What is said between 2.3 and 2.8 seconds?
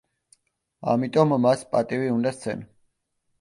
სცენ.